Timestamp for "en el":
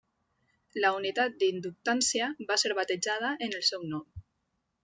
3.49-3.67